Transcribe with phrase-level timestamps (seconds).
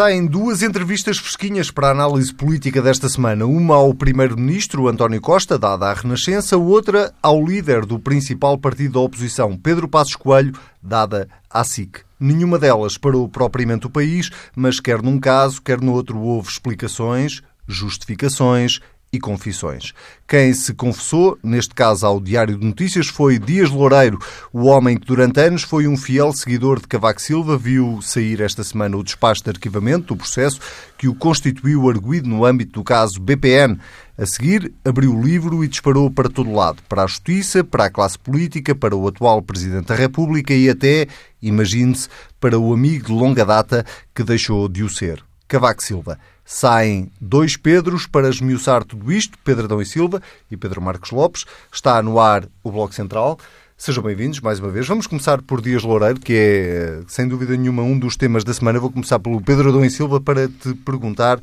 [0.00, 3.44] saem duas entrevistas fresquinhas para a análise política desta semana.
[3.44, 9.00] Uma ao primeiro-ministro António Costa, dada à Renascença, outra ao líder do principal partido da
[9.00, 11.98] oposição, Pedro Passos Coelho, dada à SIC.
[12.18, 17.42] Nenhuma delas parou propriamente o país, mas quer num caso, quer no outro houve explicações,
[17.68, 18.80] justificações
[19.12, 19.92] e confissões.
[20.26, 24.18] Quem se confessou, neste caso ao Diário de Notícias, foi Dias Loureiro,
[24.52, 28.62] o homem que durante anos foi um fiel seguidor de Cavaco Silva, viu sair esta
[28.62, 30.60] semana o despacho de arquivamento do processo
[30.96, 33.78] que o constituiu arguído no âmbito do caso BPN.
[34.16, 37.90] A seguir, abriu o livro e disparou para todo lado, para a justiça, para a
[37.90, 41.08] classe política, para o atual Presidente da República e até,
[41.42, 46.18] imagine-se, para o amigo de longa data que deixou de o ser, Cavaco Silva.
[46.52, 51.44] Saem dois Pedros para esmiuçar tudo isto, Pedro Adão e Silva e Pedro Marcos Lopes.
[51.72, 53.38] Está no ar o Bloco Central.
[53.78, 54.84] Sejam bem-vindos mais uma vez.
[54.88, 58.80] Vamos começar por Dias Loureiro, que é, sem dúvida nenhuma, um dos temas da semana.
[58.80, 61.38] Vou começar pelo Pedro Adão e Silva para te perguntar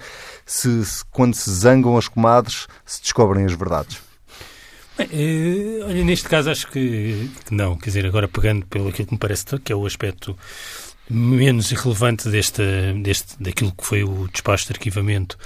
[0.46, 4.00] se, se quando se zangam as comadres, se descobrem as verdades.
[4.98, 7.78] Bem, eh, olha, neste caso acho que, que, não.
[7.78, 10.38] Quer dizer, agora pegando pelo aquilo que me parece que é o aspecto
[11.10, 12.64] menos irrelevante deste,
[13.02, 15.38] deste, daquilo que foi o despacho de arquivamento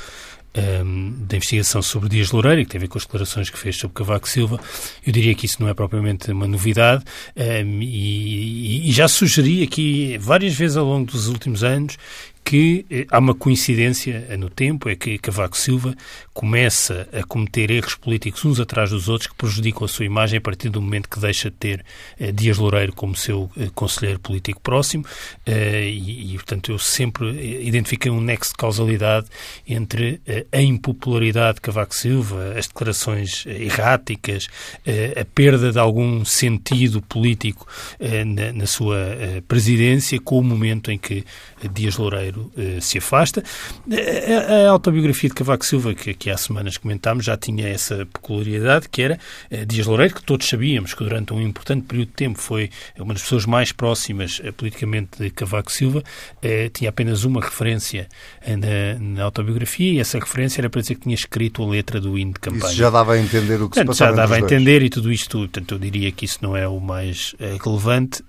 [0.56, 3.78] um, da investigação sobre Dias Loureiro, que tem a ver com as declarações que fez
[3.78, 4.60] sobre Cavaco Silva,
[5.06, 7.04] eu diria que isso não é propriamente uma novidade
[7.36, 11.98] um, e, e, já sugeri aqui várias vezes ao longo dos últimos anos
[12.44, 15.96] que eh, há uma coincidência no tempo, é que Cavaco Silva
[16.34, 20.42] começa a cometer erros políticos uns atrás dos outros que prejudicam a sua imagem a
[20.42, 21.86] partir do momento que deixa de ter
[22.20, 25.06] eh, Dias Loureiro como seu eh, conselheiro político próximo
[25.46, 29.28] eh, e, e, portanto, eu sempre eh, identifiquei um nexo de causalidade
[29.68, 34.48] entre eh, a impopularidade de Cavaco Silva, as declarações erráticas,
[35.20, 37.68] a perda de algum sentido político
[38.00, 41.24] na, na, sua presidência com o momento em que
[41.74, 43.44] Dias Loureiro se afasta.
[43.90, 48.88] A, a autobiografia de Cavaco Silva, que que há semanas comentámos, já tinha essa peculiaridade,
[48.88, 52.38] que era eh, Dias Loureiro, que todos sabíamos que durante um importante período de tempo
[52.38, 56.04] foi uma das pessoas mais próximas eh, politicamente de Cavaco Silva,
[56.40, 58.08] eh, tinha apenas uma referência
[58.46, 62.16] na, na, autobiografia e essa referência era para dizer que tinha escrito a letra do
[62.20, 62.66] hino de campanha.
[62.66, 64.92] Isso já dava a entender o que portanto, se passava Já dava a entender e
[64.92, 68.24] tudo isto, portanto, eu diria que isso não é o mais relevante,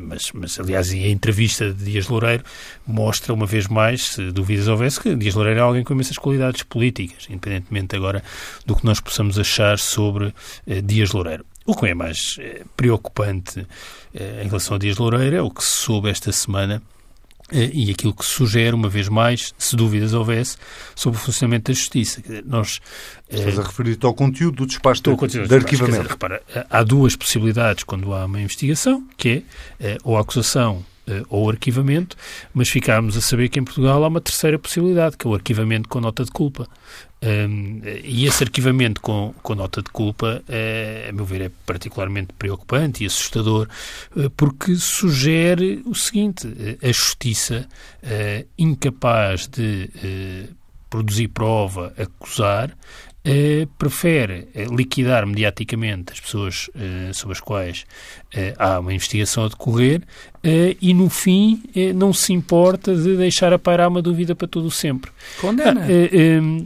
[0.00, 2.42] mas, mas aliás, a entrevista de Dias Loureiro
[2.86, 6.62] mostra uma vez mais, se dúvidas houvesse, que Dias Loureiro é alguém com imensas qualidades
[6.62, 8.22] políticas independentemente agora
[8.64, 10.34] do que nós possamos achar sobre
[10.66, 11.44] eh, Dias Loureiro.
[11.66, 13.66] O que é mais eh, preocupante
[14.14, 16.82] eh, em relação a Dias Loureiro é o que se soube esta semana
[17.50, 20.58] e aquilo que sugere, uma vez mais, se dúvidas houvesse,
[20.94, 22.22] sobre o funcionamento da justiça.
[22.44, 22.78] Nós,
[23.26, 25.96] Estás a referir-te ao conteúdo do despacho de, de arquivamento.
[25.96, 29.46] Dizer, repara, há duas possibilidades quando há uma investigação, que
[29.80, 30.84] é ou a acusação
[31.28, 32.16] ou arquivamento,
[32.52, 35.88] mas ficámos a saber que em Portugal há uma terceira possibilidade, que é o arquivamento
[35.88, 36.68] com nota de culpa.
[37.20, 42.32] Um, e esse arquivamento com, com nota de culpa, uh, a meu ver, é particularmente
[42.38, 43.68] preocupante e assustador,
[44.14, 46.46] uh, porque sugere o seguinte:
[46.80, 47.66] a justiça,
[48.56, 49.90] incapaz de
[50.88, 52.74] produzir prova, acusar,
[53.24, 57.84] eh, prefere eh, liquidar mediaticamente as pessoas uh, sobre as quais
[58.58, 60.02] há uma investigação a decorrer
[60.80, 61.62] e, no fim,
[61.94, 65.10] não se importa de deixar a pairar uma dúvida para todo o sempre.
[65.40, 65.80] Condena.
[65.80, 65.86] Ah,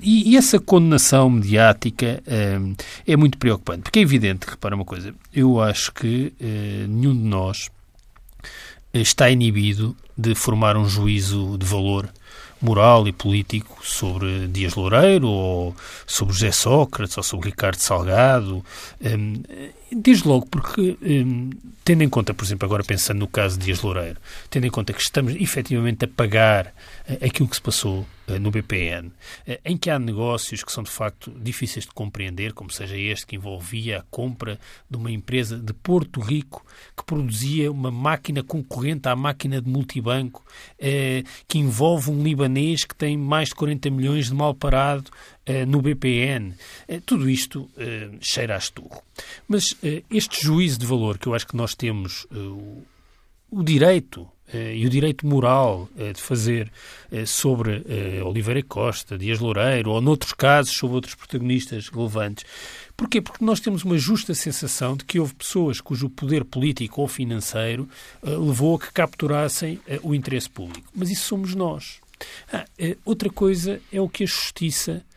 [0.03, 2.23] e, e, essa condenação mediática
[3.07, 6.33] é muito preocupante, porque é evidente, repara uma coisa, eu acho que
[6.89, 7.71] nenhum de nós
[8.93, 12.13] está inibido de formar um juízo de valor
[12.63, 18.65] moral e político sobre Dias Loureiro ou sobre José Sócrates ou sobre Ricardo Salgado.
[19.01, 19.43] Um,
[19.95, 21.51] desde logo porque, um,
[21.85, 24.93] tendo em conta, por exemplo, agora pensando no caso de Dias Loureiro, tendo em conta
[24.93, 26.67] que estamos efetivamente a pagar
[27.09, 29.13] uh, aquilo que se passou uh, no BPN, uh,
[29.65, 33.37] em que há negócios que são de facto difíceis de compreender, como seja este que
[33.37, 34.59] envolvia a compra
[34.89, 36.65] de uma empresa de Porto Rico
[36.97, 40.45] que produzia uma máquina concorrente à máquina de multibanco,
[41.49, 45.11] que envolve um libanês que tem mais de 40 milhões de mal parado
[45.67, 46.55] no BPN.
[47.05, 47.69] tudo isto
[48.21, 49.03] cheira a esturro.
[49.49, 49.77] Mas
[50.11, 52.27] este juízo de valor que eu acho que nós temos
[53.53, 56.71] o direito eh, e o direito moral eh, de fazer
[57.11, 57.85] eh, sobre
[58.25, 62.45] Oliveira Costa, Dias Loureiro, ou noutros casos sobre outros protagonistas relevantes.
[62.97, 63.21] Porquê?
[63.21, 67.89] Porque nós temos uma justa sensação de que houve pessoas cujo poder político ou financeiro
[68.23, 70.89] levou a que capturassem o interesse público.
[70.95, 72.01] Mas isso somos nós.
[72.53, 72.65] Ah,
[73.05, 75.12] outra coisa é o que a justiça eh,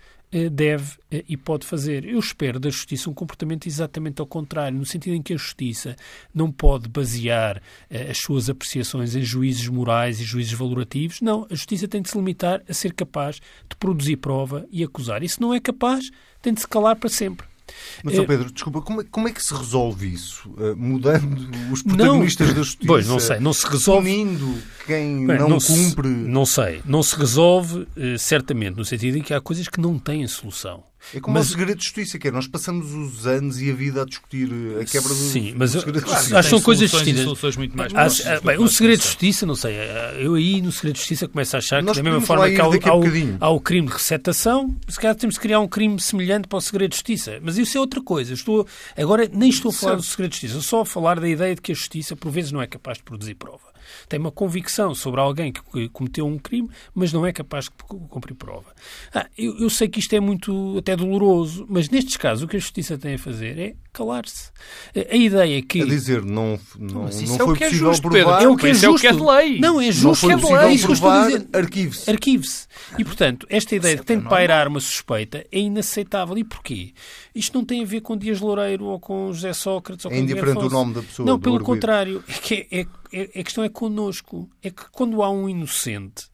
[0.49, 2.05] deve eh, e pode fazer.
[2.05, 5.95] Eu espero da Justiça um comportamento exatamente ao contrário, no sentido em que a Justiça
[6.33, 11.21] não pode basear eh, as suas apreciações em juízes morais e juízes valorativos.
[11.21, 15.23] Não, a Justiça tem de se limitar a ser capaz de produzir prova e acusar.
[15.23, 16.11] E se não é capaz,
[16.41, 17.54] tem de se calar para sempre.
[18.03, 18.25] Mas, é...
[18.25, 20.49] Pedro, desculpa, como é, como é, que se resolve isso?
[20.49, 22.85] Uh, mudando os protagonistas não, da justiça?
[22.87, 23.39] Pois, não sei.
[23.39, 24.09] Não se resolve...
[24.09, 26.07] Punindo quem Bem, não, não, cumpre?
[26.07, 26.81] Se, não sei.
[26.85, 30.83] Não se resolve, uh, certamente, no sentido em que há coisas que não têm solução.
[31.13, 31.47] É como mas...
[31.47, 34.49] o segredo de justiça, que é nós passamos os anos e a vida a discutir
[34.79, 36.35] a quebra do, Sim, mas do segredo claro, de.
[36.35, 37.23] Acho que são coisas distintas.
[37.23, 39.75] soluções muito mais Acho, bem, o segredo de justiça, não sei,
[40.19, 42.59] eu aí no segredo de justiça começo a achar nós que da mesma forma que
[42.59, 46.47] há, há, há, o crime de receptação, se calhar temos que criar um crime semelhante
[46.47, 47.39] para o segredo de justiça.
[47.41, 48.33] Mas isso é outra coisa.
[48.33, 48.67] Estou,
[48.97, 50.01] agora nem estou a falar certo.
[50.01, 52.51] do segredo de justiça, só a falar da ideia de que a justiça por vezes
[52.51, 53.74] não é capaz de produzir prova
[54.07, 57.71] tem uma convicção sobre alguém que cometeu um crime, mas não é capaz de
[58.09, 58.73] cumprir prova.
[59.13, 62.57] Ah, eu, eu, sei que isto é muito até doloroso, mas nestes casos o que
[62.57, 64.51] a Justiça tem a fazer é calar-se.
[64.95, 65.81] A ideia é que...
[65.81, 68.41] A dizer, não, não, mas isso não é foi é possível justo, provar...
[68.41, 68.85] É o que é, justo.
[68.85, 69.59] É o que é de lei.
[69.59, 70.27] Não, é justo.
[70.27, 71.47] Não foi é, é isso que eu estou a dizer.
[71.53, 72.11] Arquive-se.
[72.11, 72.67] Arquive-se.
[72.97, 76.37] E, portanto, esta ideia de que tem de pairar uma suspeita é inaceitável.
[76.37, 76.93] E porquê?
[77.33, 80.21] Isto não tem a ver com Dias Loureiro ou com José Sócrates ou é com
[80.21, 81.25] indiferente o nome da pessoa.
[81.25, 82.23] Não, pelo contrário.
[82.27, 84.49] É que é, é, a questão é connosco.
[84.61, 86.29] É que quando há um inocente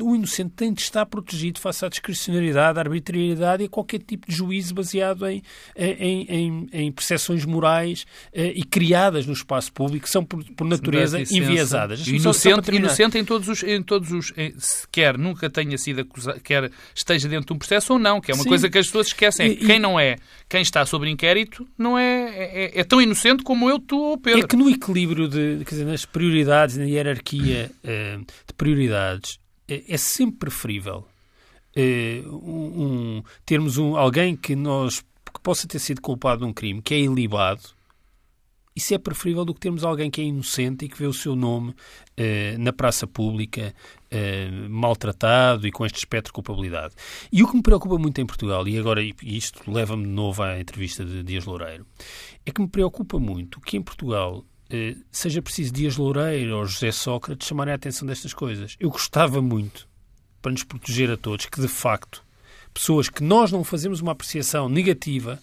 [0.00, 4.28] o inocente tem de estar protegido face à discricionariedade, à arbitrariedade e a qualquer tipo
[4.28, 5.42] de juízo baseado em,
[5.76, 10.66] em, em, em percepções morais eh, e criadas no espaço público, que são por, por
[10.66, 12.06] natureza enviesadas.
[12.06, 14.32] Inocente, inocente em todos os, em todos os
[14.92, 18.34] quer nunca tenha sido acusado, quer esteja dentro de um processo ou não, que é
[18.34, 18.48] uma Sim.
[18.48, 19.52] coisa que as pessoas esquecem.
[19.52, 20.16] E, quem não é,
[20.48, 24.40] quem está sob inquérito, não é, é, é, tão inocente como eu, tu ou Pedro.
[24.40, 29.38] É que no equilíbrio de, quer dizer, nas prioridades, na hierarquia uh, de prioridades,
[29.68, 31.06] é, é sempre preferível
[31.76, 36.80] é, um, termos um, alguém que nós que possa ter sido culpado de um crime,
[36.80, 37.62] que é ilibado,
[38.76, 41.36] isso é preferível do que termos alguém que é inocente e que vê o seu
[41.36, 41.74] nome
[42.16, 43.72] eh, na praça pública
[44.10, 46.94] eh, maltratado e com este espectro de culpabilidade.
[47.32, 50.58] E o que me preocupa muito em Portugal, e agora isto leva-me de novo à
[50.58, 51.86] entrevista de Dias Loureiro,
[52.44, 54.53] é que me preocupa muito que em Portugal eh,
[55.10, 58.76] seja preciso Dias Loureiro ou José Sócrates chamarem a atenção destas coisas.
[58.78, 59.88] Eu gostava muito,
[60.40, 62.22] para nos proteger a todos, que de facto
[62.72, 65.38] pessoas que nós não fazemos uma apreciação negativa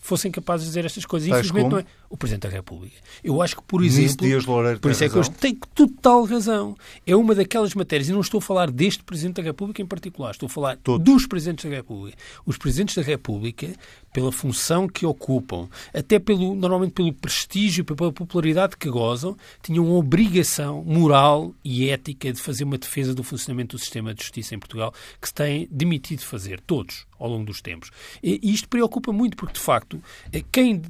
[0.00, 1.28] fossem capazes de dizer estas coisas.
[1.28, 1.84] Infelizmente não é
[2.14, 2.94] o Presidente da República.
[3.24, 4.24] Eu acho que, por exemplo...
[4.24, 6.76] Dias Loureiro por isso é que eu tenho total razão.
[7.04, 10.30] É uma daquelas matérias, e não estou a falar deste Presidente da República em particular,
[10.30, 11.04] estou a falar Todos.
[11.04, 12.16] dos Presidentes da República.
[12.46, 13.68] Os Presidentes da República,
[14.12, 19.96] pela função que ocupam, até pelo, normalmente pelo prestígio, pela popularidade que gozam, tinham uma
[19.96, 24.58] obrigação moral e ética de fazer uma defesa do funcionamento do sistema de justiça em
[24.60, 27.90] Portugal, que se têm demitido de fazer, todos, ao longo dos tempos.
[28.22, 30.00] E isto preocupa muito, porque, de facto,
[30.32, 30.80] eh, quem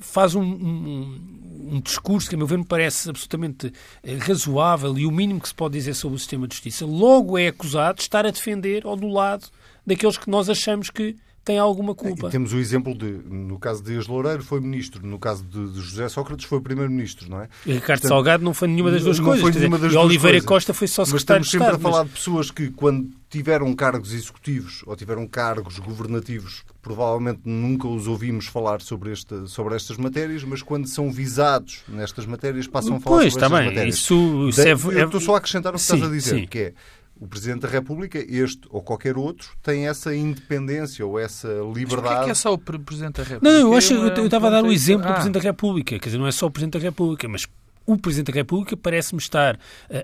[0.00, 5.06] faz um, um, um, discurso que, a meu ver, me parece absolutamente eh, razoável e
[5.06, 8.02] o mínimo que se pode dizer sobre o sistema de justiça, logo é acusado de
[8.02, 9.48] estar a defender ou do lado
[9.86, 12.28] daqueles que nós achamos que tem alguma culpa.
[12.28, 15.72] E temos o exemplo de, no caso de Dias Loureiro, foi ministro, no caso de,
[15.72, 17.48] de José Sócrates, foi primeiro-ministro, não é?
[17.64, 19.40] E Ricardo Portanto, Salgado não foi nenhuma das duas coisas.
[19.40, 20.46] Foi nenhuma das e duas Oliveira coisas.
[20.46, 24.12] Costa foi só secretário Mas estamos sempre a falar de pessoas que, quando tiveram cargos
[24.12, 30.44] executivos ou tiveram cargos governativos, provavelmente nunca os ouvimos falar sobre, esta, sobre estas matérias,
[30.44, 33.68] mas quando são visados nestas matérias, passam a falar pois, sobre está estas bem.
[33.68, 33.94] matérias.
[33.96, 36.46] Isso, isso é, Eu estou só a acrescentar o que sim, estás a dizer, sim.
[36.46, 36.74] que é
[37.20, 42.02] o Presidente da República, este ou qualquer outro, tem essa independência ou essa liberdade.
[42.02, 43.52] Mas que é, que é só o Presidente da República?
[43.52, 45.08] Não, eu, acho, eu, eu estava a dar o exemplo ah.
[45.08, 45.98] do Presidente da República.
[45.98, 47.46] Quer dizer, não é só o Presidente da República, mas
[47.84, 49.58] o Presidente da República parece-me estar uh,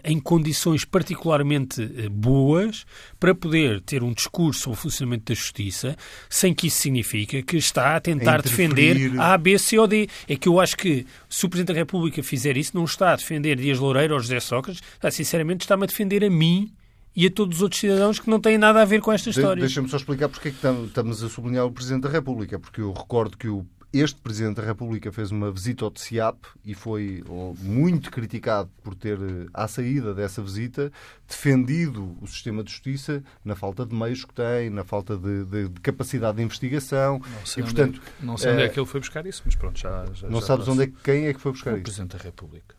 [0.04, 2.85] em condições particularmente uh, boas
[3.18, 5.96] para poder ter um discurso sobre o funcionamento da justiça,
[6.28, 10.08] sem que isso signifique que está a tentar defender a A, B, C ou D.
[10.28, 13.16] É que eu acho que se o Presidente da República fizer isso, não está a
[13.16, 16.70] defender Dias Loureiro ou José Sócrates, está, sinceramente está-me a defender a mim
[17.16, 19.56] e a todos os outros cidadãos que não têm nada a ver com esta história.
[19.56, 22.82] De, Deixa-me só explicar porque é que estamos a sublinhar o Presidente da República, porque
[22.82, 27.25] eu recordo que o este Presidente da República fez uma visita ao TCIAP e foi
[27.61, 30.92] muito criticado por ter, eh, à saída dessa visita,
[31.26, 35.68] defendido o sistema de justiça na falta de meios que tem, na falta de, de,
[35.68, 37.20] de capacidade de investigação.
[37.20, 39.25] Não sei, e, portanto, onde, é, não sei onde é, é que ele foi buscar
[39.25, 40.04] isso, mas pronto, já.
[40.12, 41.80] já não já sabes onde é, quem é que foi buscar o isso?
[41.80, 42.75] O Presidente da República.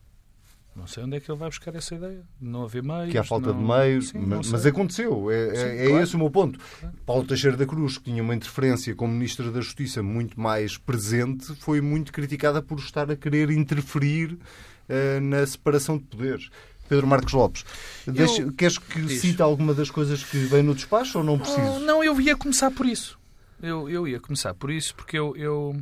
[0.78, 2.22] Não sei onde é que ele vai buscar essa ideia.
[2.40, 3.12] Não haver meios.
[3.12, 3.60] Que há falta não...
[3.60, 5.32] de meios, Sim, mas, mas, aconteceu.
[5.32, 6.04] É, Sim, é, claro.
[6.04, 6.60] esse o meu ponto.
[6.80, 6.96] Claro.
[7.04, 11.48] Paulo Teixeira da Cruz, que tinha uma interferência como Ministro da Justiça muito mais presente,
[11.56, 16.50] foi muito criticada por estar a querer interferir uh, na separação de poderes.
[16.88, 17.66] Pedro Marcos Lopes,
[18.06, 19.20] deixa, queres que diz.
[19.20, 21.60] cite alguma das coisas que vem no despacho ou não preciso?
[21.60, 23.20] Não, não eu ia começar por isso.
[23.62, 25.76] Eu, eu ia começar por isso, porque eu, eu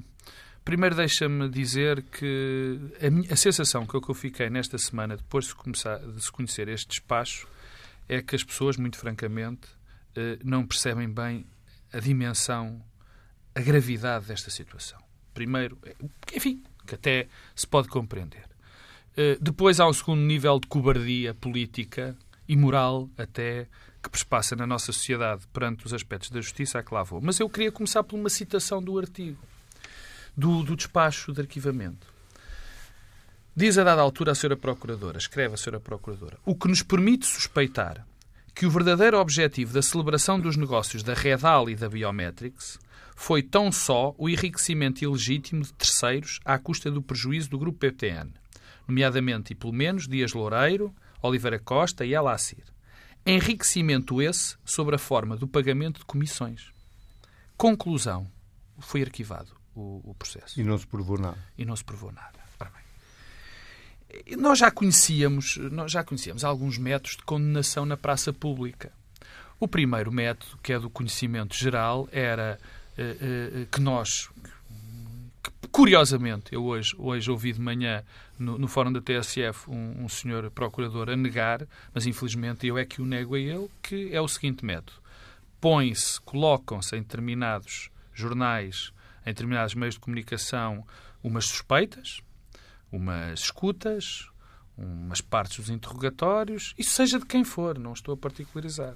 [0.65, 5.15] Primeiro, deixa-me dizer que a, minha, a sensação que eu, que eu fiquei nesta semana,
[5.15, 7.47] depois de, começar, de se conhecer este despacho,
[8.09, 9.67] é que as pessoas, muito francamente,
[10.15, 11.45] eh, não percebem bem
[11.93, 12.81] a dimensão,
[13.53, 14.97] a gravidade desta situação.
[15.35, 15.95] Primeiro, é,
[16.35, 18.49] enfim, que até se pode compreender.
[19.15, 22.17] Eh, depois há um segundo nível de cobardia política
[22.47, 23.67] e moral, até,
[24.01, 27.21] que perspassa na nossa sociedade perante os aspectos da justiça a que lá vou.
[27.21, 29.37] Mas eu queria começar por uma citação do artigo
[30.35, 32.13] do, do despacho de arquivamento.
[33.55, 34.57] Diz a dada altura a Sra.
[34.57, 35.79] Procuradora, escreve a Sra.
[35.79, 38.05] Procuradora, o que nos permite suspeitar
[38.53, 42.77] que o verdadeiro objetivo da celebração dos negócios da Redal e da Biometrics
[43.15, 48.33] foi tão só o enriquecimento ilegítimo de terceiros à custa do prejuízo do grupo PTN,
[48.87, 52.63] nomeadamente e pelo menos Dias Loureiro, Oliveira Costa e Elacir.
[53.25, 56.71] Enriquecimento esse sobre a forma do pagamento de comissões.
[57.57, 58.27] Conclusão.
[58.79, 60.59] Foi arquivado o, o processo.
[60.59, 61.37] E não se provou nada.
[61.57, 62.45] E não se provou nada.
[64.37, 68.91] Nós já conhecíamos, nós já conhecíamos alguns métodos de condenação na praça pública.
[69.59, 72.59] O primeiro método, que é do conhecimento geral, era
[72.97, 74.29] uh, uh, que nós,
[75.43, 78.03] que, curiosamente, eu hoje, hoje ouvi de manhã
[78.37, 82.85] no, no fórum da TSF um, um senhor procurador a negar, mas infelizmente eu é
[82.85, 84.99] que o nego a ele, que é o seguinte método.
[85.59, 88.93] Põe-se, colocam-se em determinados jornais
[89.25, 90.85] em determinados meios de comunicação
[91.23, 92.21] umas suspeitas,
[92.91, 94.29] umas escutas,
[94.77, 98.95] umas partes dos interrogatórios, isso seja de quem for, não estou a particularizar.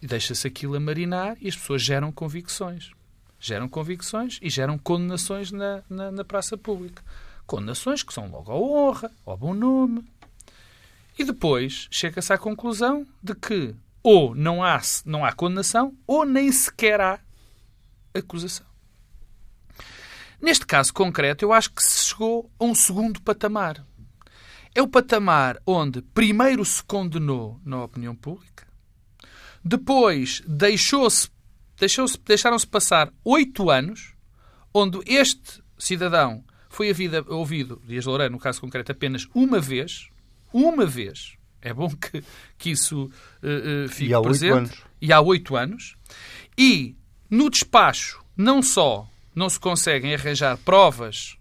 [0.00, 2.92] E deixa-se aquilo a marinar e as pessoas geram convicções.
[3.40, 7.02] Geram convicções e geram condenações na, na, na praça pública.
[7.46, 10.04] Condenações que são logo à honra, ao bom nome.
[11.18, 16.50] E depois chega-se à conclusão de que ou não há, não há condenação ou nem
[16.52, 17.18] sequer há
[18.14, 18.67] acusação.
[20.40, 23.84] Neste caso concreto, eu acho que se chegou a um segundo patamar.
[24.74, 28.66] É o patamar onde primeiro se condenou na opinião pública,
[29.64, 31.28] depois deixou-se,
[31.76, 34.14] deixou-se, deixaram-se passar oito anos,
[34.72, 40.08] onde este cidadão foi vida, ouvido, Dias Loureiro, no caso concreto, apenas uma vez,
[40.52, 42.22] uma vez, é bom que,
[42.56, 44.82] que isso uh, uh, fique e presente, anos.
[45.00, 45.96] e há oito anos,
[46.56, 46.96] e
[47.28, 51.38] no despacho, não só não se conseguem arranjar provas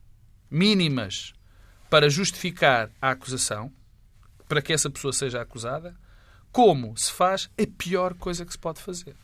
[0.49, 1.33] mínimas
[1.89, 3.71] para justificar a acusação,
[4.47, 5.95] para que essa pessoa seja acusada,
[6.51, 9.15] como se faz a pior coisa que se pode fazer.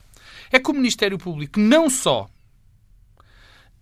[0.51, 2.29] É que o Ministério Público não só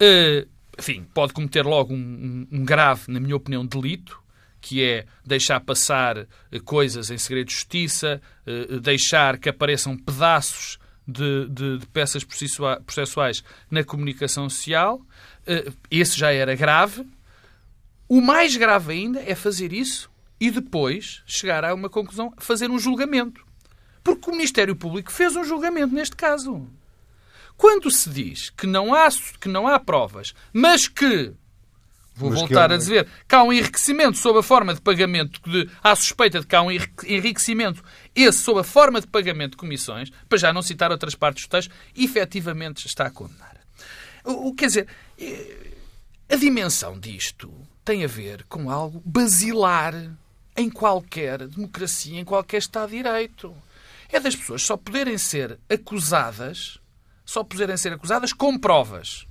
[0.01, 4.21] uh, enfim, pode cometer logo um, um, grave, na minha opinião, delito,
[4.59, 6.27] que é deixar passar uh,
[6.65, 10.79] coisas em segredo de justiça, uh, deixar que apareçam pedaços
[11.11, 15.01] de, de, de peças processuais na comunicação social.
[15.45, 17.05] Eh, esse já era grave.
[18.07, 22.79] O mais grave ainda é fazer isso e depois chegar a uma conclusão, fazer um
[22.79, 23.45] julgamento.
[24.03, 26.67] Porque o Ministério Público fez um julgamento neste caso.
[27.55, 29.07] Quando se diz que não há,
[29.39, 31.33] que não há provas, mas que
[32.21, 35.67] Vou Mas voltar a dizer que há um enriquecimento sob a forma de pagamento, de,
[35.81, 40.11] há suspeita de que há um enriquecimento, esse sob a forma de pagamento de comissões,
[40.29, 43.59] para já não citar outras partes do texto, efetivamente está a condenar.
[44.23, 44.87] O, o, quer dizer,
[45.19, 45.71] eh,
[46.29, 47.51] a dimensão disto
[47.83, 49.95] tem a ver com algo basilar
[50.55, 53.51] em qualquer democracia, em qualquer Estado de Direito.
[54.09, 56.77] É das pessoas só poderem ser acusadas,
[57.25, 59.25] só poderem ser acusadas com provas.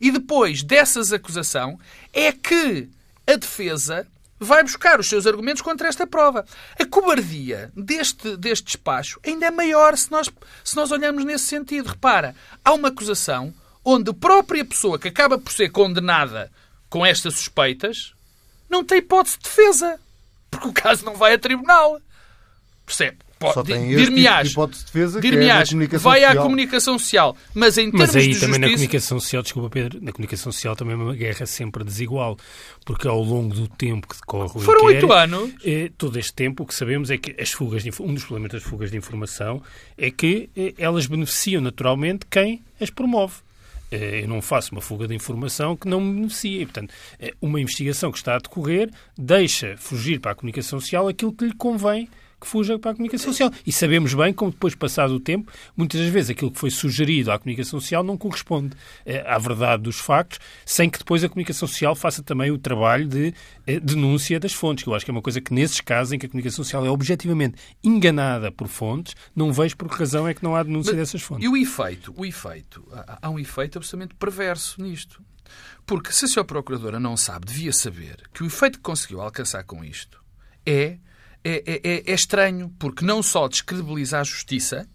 [0.00, 1.78] E depois dessas acusação
[2.12, 2.88] é que
[3.26, 4.06] a defesa
[4.38, 6.44] vai buscar os seus argumentos contra esta prova.
[6.78, 10.30] A cobardia deste, deste despacho ainda é maior se nós,
[10.62, 11.90] se nós olharmos nesse sentido.
[11.90, 12.34] Repara,
[12.64, 16.50] há uma acusação onde a própria pessoa que acaba por ser condenada
[16.88, 18.14] com estas suspeitas
[18.68, 20.00] não tem hipótese de defesa.
[20.50, 22.00] Porque o caso não vai a tribunal.
[22.86, 23.18] Percebe?
[23.64, 26.38] Dir-me-ás, de defesa, dir é vai social.
[26.38, 28.58] à comunicação social, mas em termos Mas aí de também justiça...
[28.58, 32.36] na comunicação social, desculpa Pedro, na comunicação social também é uma guerra sempre desigual,
[32.84, 35.50] porque ao longo do tempo que decorre o Foram oito anos.
[35.64, 38.52] Eh, todo este tempo o que sabemos é que as fugas de, um dos problemas
[38.52, 39.62] das fugas de informação
[39.96, 43.34] é que eh, elas beneficiam naturalmente quem as promove
[43.90, 46.62] eh, eu não faço uma fuga de informação que não me beneficia.
[46.62, 46.92] E, portanto,
[47.40, 51.54] uma investigação que está a decorrer deixa fugir para a comunicação social aquilo que lhe
[51.54, 52.08] convém
[52.44, 53.50] que fuja para a comunicação social.
[53.66, 57.32] E sabemos bem como depois, passado o tempo, muitas das vezes aquilo que foi sugerido
[57.32, 61.66] à comunicação social não corresponde eh, à verdade dos factos, sem que depois a comunicação
[61.66, 63.34] social faça também o trabalho de
[63.66, 66.18] eh, denúncia das fontes, que eu acho que é uma coisa que nesses casos em
[66.18, 70.34] que a comunicação social é objetivamente enganada por fontes, não vejo por que razão é
[70.34, 71.44] que não há denúncia Mas, dessas fontes.
[71.44, 72.12] E o efeito?
[72.16, 72.86] O efeito?
[73.22, 75.22] Há um efeito absolutamente perverso nisto.
[75.86, 79.64] Porque se a sua procuradora não sabe, devia saber que o efeito que conseguiu alcançar
[79.64, 80.22] com isto
[80.66, 80.98] é,
[81.44, 84.88] é, é, é estranho, porque não só descredibiliza a justiça,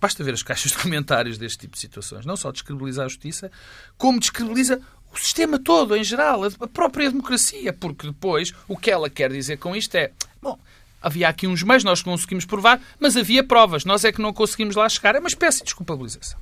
[0.00, 3.50] basta ver as caixas de comentários deste tipo de situações, não só descredibiliza a justiça,
[3.98, 4.80] como descredibiliza
[5.12, 9.56] o sistema todo, em geral, a própria democracia, porque depois o que ela quer dizer
[9.56, 10.58] com isto é, bom,
[11.02, 14.76] havia aqui uns meios, nós conseguimos provar, mas havia provas, nós é que não conseguimos
[14.76, 15.14] lá chegar.
[15.14, 16.38] É uma espécie de desculpabilização.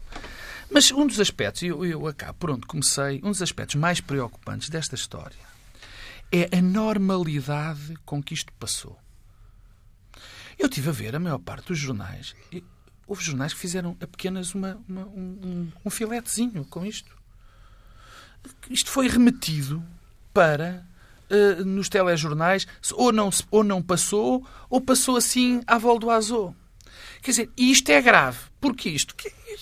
[0.71, 4.69] Mas um dos aspectos, eu, eu acabo por onde comecei, um dos aspectos mais preocupantes
[4.69, 5.54] desta história
[6.35, 8.99] é a normalidade com que isto passou.
[10.59, 12.35] Eu tive a ver a maior parte dos jornais.
[13.07, 17.17] Houve jornais que fizeram apenas uma, uma, um, um filetezinho com isto.
[18.69, 19.85] Isto foi remetido
[20.33, 20.85] para
[21.31, 26.57] uh, nos telejornais, ou não, ou não passou, ou passou assim à volta do azul.
[27.23, 28.39] Quer dizer, isto é grave.
[28.61, 29.15] Porquê isto?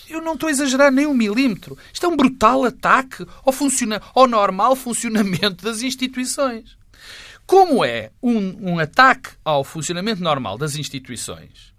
[0.09, 1.77] Eu não estou a exagerar nem um milímetro.
[1.93, 6.77] Isto é um brutal ataque ao, funciona ao normal funcionamento das instituições.
[7.47, 11.73] Como é um, um ataque ao funcionamento normal das instituições,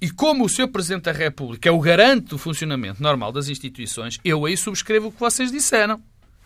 [0.00, 0.68] e como o Sr.
[0.68, 5.12] Presidente da República é o garante do funcionamento normal das instituições, eu aí subscrevo o
[5.12, 5.98] que vocês disseram.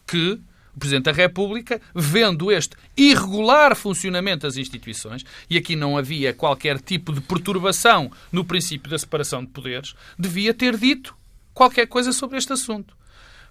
[0.06, 0.40] Que
[0.78, 6.80] o Presidente da República, vendo este irregular funcionamento das instituições, e aqui não havia qualquer
[6.80, 11.16] tipo de perturbação no princípio da separação de poderes, devia ter dito
[11.52, 12.96] qualquer coisa sobre este assunto.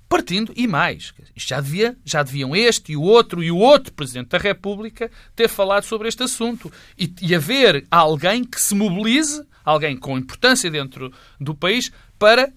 [0.07, 3.91] Partindo, e mais, isto já, devia, já deviam este e o outro e o outro
[3.91, 6.71] Presidente da República ter falado sobre este assunto.
[6.97, 12.53] E, e haver alguém que se mobilize, alguém com importância dentro do país, para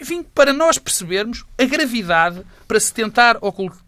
[0.00, 3.38] enfim, para nós percebermos a gravidade para se tentar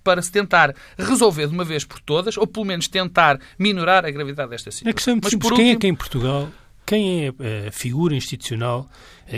[0.02, 4.10] para se tentar resolver de uma vez por todas, ou pelo menos tentar minorar a
[4.10, 4.90] gravidade desta situação.
[4.90, 5.72] A questão é Mas, por quem é último...
[5.72, 6.48] é que em Portugal,
[6.86, 8.88] quem é a figura institucional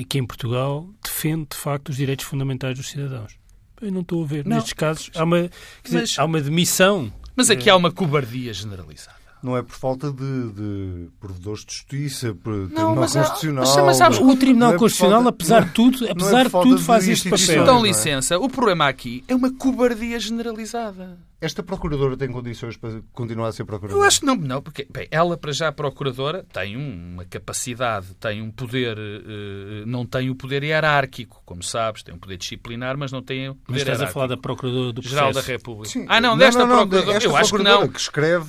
[0.09, 3.37] que em Portugal defende de facto os direitos fundamentais dos cidadãos?
[3.81, 4.45] Eu não estou a ver.
[4.45, 4.57] Não.
[4.57, 5.51] Nestes casos há uma,
[5.83, 7.13] dizer, mas, há uma demissão.
[7.35, 12.35] Mas aqui há uma cobardia generalizada não é por falta de, de provedores de justiça,
[12.35, 13.65] por não, Tribunal mas, Constitucional.
[13.65, 16.79] Mas, mas sabes, o Tribunal é Constitucional, falta, apesar de tudo, é apesar de tudo,
[16.81, 17.63] faz este papel.
[17.63, 21.19] Então, licença, o problema aqui é uma cobardia generalizada.
[21.39, 24.03] Esta procuradora tem condições para continuar a ser procuradora?
[24.03, 28.41] Eu acho que não, não porque bem, ela, para já, procuradora, tem uma capacidade, tem
[28.41, 33.13] um poder, eh, não tem o poder hierárquico, como sabes, tem um poder disciplinar, mas
[33.13, 34.11] não tem o poder mas estás hierárquico.
[34.11, 35.15] a falar da procuradora do processo.
[35.15, 35.91] Geral da República.
[35.91, 36.07] Sim.
[36.09, 37.87] Ah, não, desta não, não, procuradora, eu acho que não.
[37.87, 38.47] que escreve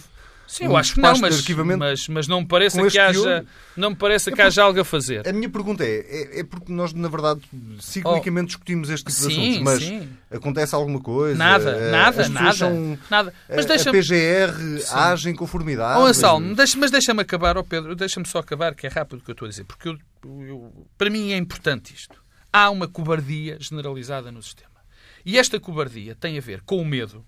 [0.47, 3.95] Sim, eu acho que não, mas, mas, mas não me parece que haja, não me
[3.97, 5.27] parece é que haja algo a fazer.
[5.27, 7.41] A minha pergunta é, é, é, porque nós, na verdade,
[7.81, 8.47] ciclicamente oh.
[8.47, 10.09] discutimos este tipo sim, de assuntos, mas sim.
[10.31, 11.37] acontece alguma coisa?
[11.37, 12.53] Nada, eh, nada, nada.
[12.53, 13.33] São, nada.
[13.49, 14.95] Mas deixa a PGR sim.
[14.95, 15.99] age em conformidade?
[15.99, 19.23] Oh, Anselmo, deixa, mas deixa-me acabar, oh Pedro, deixa-me só acabar, que é rápido o
[19.23, 22.23] que eu estou a dizer, porque eu, eu, para mim é importante isto.
[22.53, 24.77] Há uma cobardia generalizada no sistema.
[25.25, 27.25] E esta cobardia tem a ver com o medo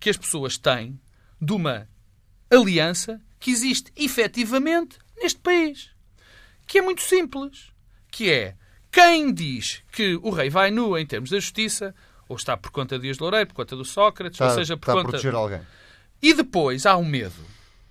[0.00, 0.98] que as pessoas têm
[1.38, 1.86] de uma
[2.54, 5.90] aliança que existe efetivamente neste país.
[6.66, 7.72] Que é muito simples.
[8.10, 8.54] Que é
[8.90, 11.94] quem diz que o rei vai nu em termos da justiça,
[12.28, 14.76] ou está por conta de Dias de Loureiro, por conta do Sócrates, está, ou seja,
[14.76, 15.08] por está conta...
[15.08, 15.60] a proteger alguém.
[16.20, 17.42] E depois há um medo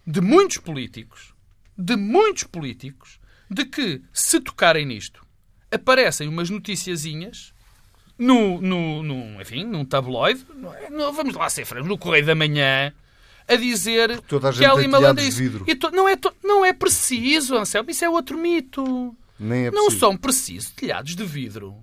[0.05, 1.33] de muitos políticos,
[1.77, 3.19] de muitos políticos,
[3.49, 5.25] de que, se tocarem nisto,
[5.71, 7.53] aparecem umas noticiazinhas
[8.17, 10.45] no, no, no, enfim, num tabloide,
[10.91, 12.93] no, vamos lá ser francos, no Correio da Manhã,
[13.53, 14.21] a dizer
[14.57, 15.41] que ela malandra isso.
[15.67, 19.15] E to, não, é não é preciso, Anselmo, isso é outro mito.
[19.39, 21.75] Nem é não são precisos telhados de vidro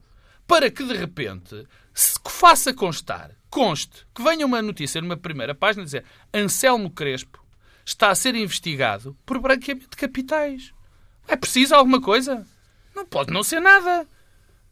[0.47, 5.85] para que de repente se faça constar, conste, que venha uma notícia numa primeira página
[5.85, 7.45] dizer Anselmo Crespo
[7.85, 10.73] está a ser investigado por branqueamento de capitais.
[11.27, 12.47] É preciso alguma coisa?
[12.95, 14.07] Não pode não ser nada.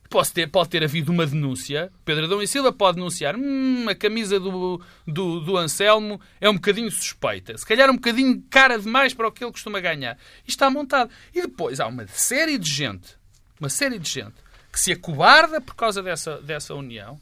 [0.09, 1.91] Pode ter, pode ter havido uma denúncia.
[2.05, 3.37] Pedro Adão e Silva pode denunciar.
[3.37, 7.57] Hum, a camisa do, do, do, Anselmo é um bocadinho suspeita.
[7.57, 10.17] Se calhar um bocadinho cara demais para o que ele costuma ganhar.
[10.47, 11.11] E está montado.
[11.35, 13.17] E depois há uma série de gente,
[13.61, 14.37] uma série de gente,
[14.73, 17.19] que se acobarda por causa dessa, dessa união,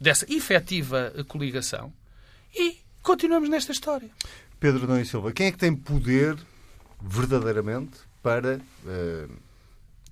[0.00, 1.92] dessa efetiva coligação,
[2.54, 4.10] e continuamos nesta história.
[4.60, 6.36] Pedro Adão e Silva, quem é que tem poder
[7.00, 9.32] verdadeiramente para, uh,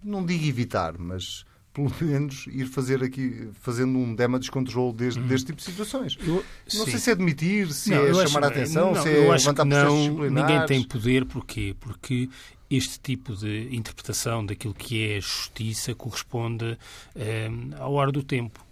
[0.03, 1.45] não digo evitar, mas
[1.77, 5.27] pelo menos ir fazer aqui, fazendo um damage control deste, hum.
[5.27, 6.17] deste tipo de situações.
[6.19, 6.37] Eu,
[6.75, 6.91] não sim.
[6.91, 10.31] sei se é admitir, se não, é chamar a atenção, não, se é levantar não,
[10.31, 11.77] Ninguém tem poder, porquê?
[11.79, 12.31] Porque
[12.71, 16.79] este tipo de interpretação daquilo que é justiça corresponde
[17.15, 18.65] eh, ao ar do tempo.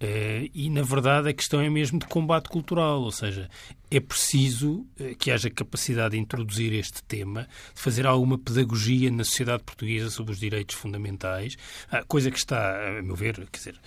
[0.00, 3.50] Uh, e, na verdade, a questão é mesmo de combate cultural, ou seja,
[3.90, 9.24] é preciso uh, que haja capacidade de introduzir este tema, de fazer alguma pedagogia na
[9.24, 11.56] sociedade portuguesa sobre os direitos fundamentais,
[11.92, 13.80] uh, coisa que está, a meu ver, quer dizer,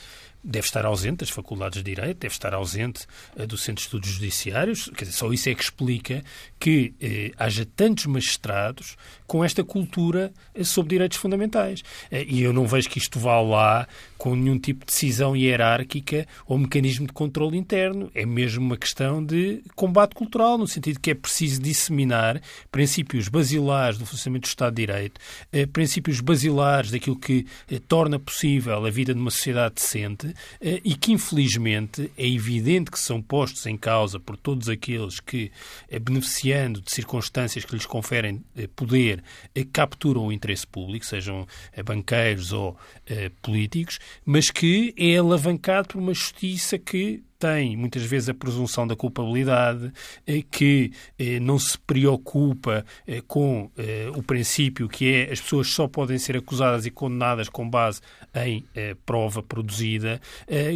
[0.43, 4.10] deve estar ausente das faculdades de Direito, deve estar ausente uh, do Centro de Estudos
[4.10, 4.89] Judiciários.
[4.95, 6.23] Quer dizer, só isso é que explica
[6.60, 11.84] que uh, haja tantos magistrados com esta cultura uh, sobre direitos fundamentais.
[12.12, 16.58] e eu não vejo que isto vá lá com nenhum tipo de decisão hierárquica ou
[16.58, 18.12] mecanismo de controle interno.
[18.13, 23.97] É mesmo uma questão de combate cultural, no sentido que é preciso disseminar princípios basilares
[23.97, 25.19] do funcionamento do Estado de Direito,
[25.73, 27.47] princípios basilares daquilo que
[27.88, 33.00] torna possível a vida de uma sociedade decente eh, e que, infelizmente, é evidente que
[33.00, 35.52] são postos em causa por todos aqueles que,
[35.89, 39.24] eh, beneficiando de circunstâncias que lhes conferem eh, poder,
[39.72, 41.48] capturam o interesse público, sejam
[41.86, 42.78] banqueiros ou
[43.41, 48.95] políticos, mas que é alavancado por uma justiça que tem muitas vezes a presunção da
[48.95, 49.91] culpabilidade,
[50.27, 53.71] eh, que eh, não se preocupa eh, com
[54.15, 58.01] o princípio que é as pessoas só podem ser acusadas e condenadas com base
[58.36, 58.65] em
[59.06, 60.21] prova produzida,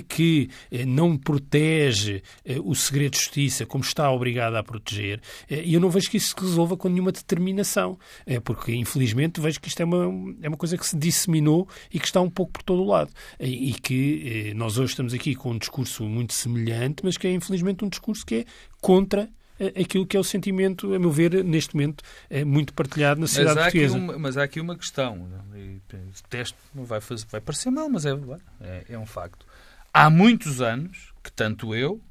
[0.07, 0.49] que
[0.87, 2.23] não protege
[2.63, 5.21] o segredo de justiça como está obrigada a proteger.
[5.49, 7.97] E eu não vejo que isso se resolva com nenhuma determinação,
[8.43, 12.05] porque infelizmente vejo que isto é uma, é uma coisa que se disseminou e que
[12.05, 13.11] está um pouco por todo o lado.
[13.39, 17.31] E que nós hoje estamos aqui com um discurso muito semelhante semelhante, mas que é
[17.31, 18.45] infelizmente um discurso que é
[18.81, 23.21] contra eh, aquilo que é o sentimento, a meu ver, neste momento, é muito partilhado
[23.21, 23.97] na sociedade mas portuguesa.
[23.97, 25.81] Uma, mas há aqui uma questão, e,
[26.29, 28.11] teste não vai, fazer, vai parecer mal, mas é,
[28.61, 29.45] é, é um facto.
[29.93, 32.01] Há muitos anos que tanto eu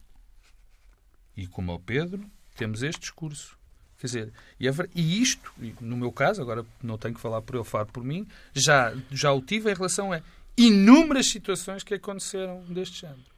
[1.37, 2.25] e como o Pedro
[2.57, 3.59] temos este discurso.
[3.99, 7.57] Quer dizer, e, é, e isto, no meu caso, agora não tenho que falar por
[7.57, 10.21] ele, falo por mim, já, já o tive em relação a
[10.57, 13.34] inúmeras situações que aconteceram deste género.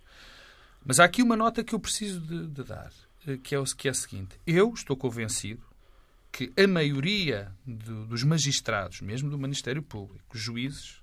[0.86, 2.92] Mas há aqui uma nota que eu preciso de, de dar,
[3.26, 4.38] eh, que é, que é a seguinte.
[4.46, 5.66] Eu estou convencido
[6.30, 11.02] que a maioria dos magistrados, mesmo do Ministério Público, juízes,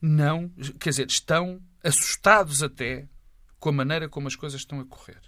[0.00, 0.48] não,
[0.80, 3.06] quer dizer, estão assustados até
[3.60, 5.20] com a maneira como as coisas estão a correr.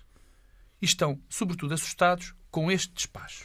[0.81, 3.45] E estão, sobretudo, assustados com este despacho.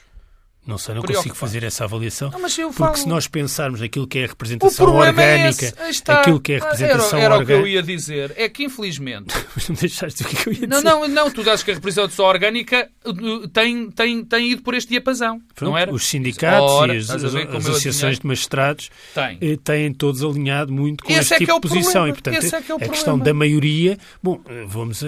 [0.67, 2.29] Não sei, não consigo fazer essa avaliação.
[2.29, 2.95] Não, porque falo...
[2.95, 6.19] se nós pensarmos naquilo que é a representação orgânica, é está...
[6.19, 7.59] aquilo que é a representação era, era orgânica...
[7.59, 8.33] o que eu ia dizer.
[8.35, 9.33] É que, infelizmente...
[9.55, 10.67] Mas não deixaste o que eu ia dizer.
[10.67, 11.31] Não, não, não.
[11.31, 15.71] Tu achas que a representação orgânica uh, tem, tem, tem ido por este diapasão, Pronto,
[15.71, 15.91] não era?
[15.91, 19.37] Os sindicatos Ora, e as, as associações de magistrados tem.
[19.41, 22.07] Eh, têm todos alinhado muito com Esse este é tipo é de posição.
[22.07, 22.93] E, portanto, é que é a problema.
[22.93, 23.97] questão da maioria...
[24.21, 25.07] Bom, eh, vamos uh,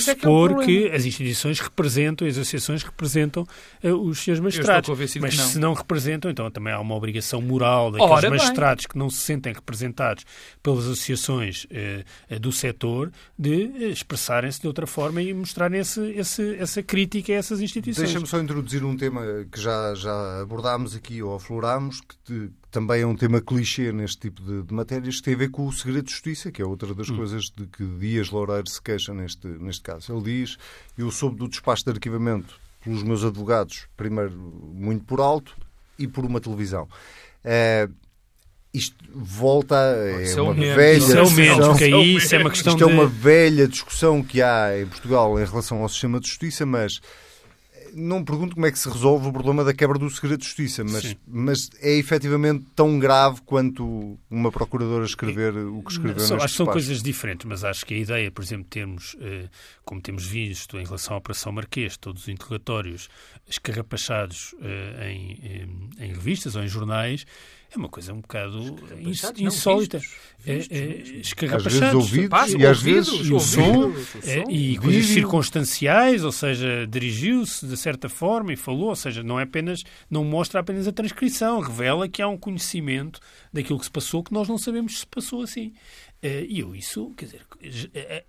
[0.00, 3.46] supor que, que, as instituições representam, as associações representam
[3.84, 4.77] uh, os seus magistrados.
[5.20, 8.88] Mas se não não representam, então também há uma obrigação moral daqueles Ora magistrados bem.
[8.90, 10.24] que não se sentem representados
[10.62, 12.04] pelas associações eh,
[12.40, 17.36] do setor de eh, expressarem-se de outra forma e mostrarem esse, esse, essa crítica a
[17.36, 18.04] essas instituições.
[18.04, 22.68] Deixa-me só introduzir um tema que já, já abordámos aqui ou aflorámos, que, te, que
[22.70, 25.66] também é um tema clichê neste tipo de, de, matérias, que tem a ver com
[25.66, 27.16] o segredo de justiça, que é outra das hum.
[27.16, 30.12] coisas de que Dias Loureiro se queixa neste, neste caso.
[30.12, 30.56] Ele diz,
[30.96, 35.56] eu soube do despacho de arquivamento pelos meus advogados, primeiro muito por alto
[35.98, 36.88] e por uma televisão.
[37.44, 37.92] Uh,
[38.72, 41.76] isto volta é, é uma velha é discussão.
[41.76, 42.90] Que aí, isso é uma questão isto de...
[42.90, 47.00] é uma velha discussão que há em Portugal em relação ao sistema de justiça, mas
[47.94, 50.84] não pergunto como é que se resolve o problema da quebra do segredo de justiça,
[50.84, 56.50] mas, mas é efetivamente tão grave quanto uma procuradora escrever o que escreveu Acho que
[56.52, 59.48] são coisas diferentes, mas acho que a ideia, por exemplo, termos, eh,
[59.84, 63.08] como temos visto em relação à Operação Marquês, todos os interrogatórios
[63.48, 67.24] escarrapachados eh, em, em revistas ou em jornais,
[67.70, 68.58] é uma coisa um bocado
[69.36, 70.00] insólita.
[70.46, 73.92] É, é, escarrapachados, ouvidos, e às vezes e o som,
[74.24, 79.38] é, e coisas circunstanciais, ou seja, dirigiu-se de certa forma e falou, ou seja, não
[79.38, 83.20] é apenas, não mostra apenas a transcrição, revela que há um conhecimento
[83.52, 85.74] daquilo que se passou que nós não sabemos se passou assim.
[86.20, 87.46] Eh, e eu isso, quer dizer,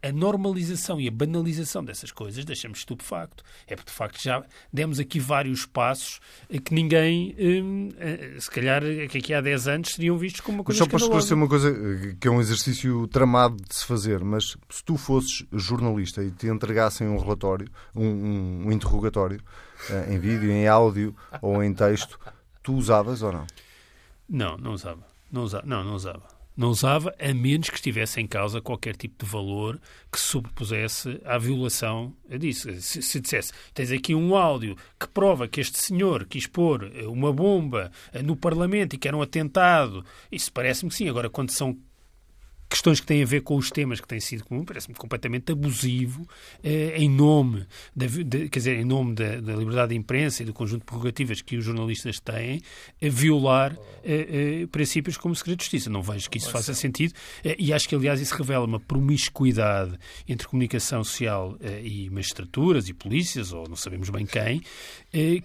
[0.04, 3.43] a normalização e a banalização dessas coisas deixa-me estupefacto.
[3.65, 6.19] É porque, de facto, já demos aqui vários passos
[6.63, 10.63] que ninguém, hum, eh, se calhar, que aqui há 10 anos seriam vistos como uma
[10.63, 13.86] coisa Mas só para esclarecer uma coisa eh, que é um exercício tramado de se
[13.86, 19.41] fazer, mas se tu fosses jornalista e te entregassem um relatório, um, um, um interrogatório,
[20.10, 22.19] em vídeo, em áudio ou em texto,
[22.62, 23.47] tu usavas ou não?
[24.28, 25.08] Não, não usava.
[25.32, 25.65] Não usava.
[25.65, 29.80] Não, não usava Não usava, a menos que estivesse em causa qualquer tipo de valor
[30.12, 32.69] que se sobrepusesse à violação disso.
[32.82, 37.32] Se, se dissesse, tens aqui um áudio que prova que este senhor quis pôr uma
[37.32, 37.89] bomba
[38.26, 41.08] no Parlamento e que era um atentado, isso parece-me que sim.
[41.08, 41.78] Agora, quando são
[42.69, 46.27] questões que têm a ver com os temas que têm sido comum, parece-me completamente abusivo
[46.63, 50.45] eh, em nome, da, de, quer dizer, em nome da, da, liberdade de imprensa e
[50.45, 52.62] do conjunto de prerrogativas que os jornalistas têm,
[53.01, 55.89] a violar eh, eh, princípios como o segredo de justiça.
[55.89, 59.97] Não vejo que isso faça sentido eh, e acho que, aliás, isso revela uma promiscuidade
[60.27, 64.62] entre comunicação social eh, e magistraturas e polícias, ou não sabemos bem quem,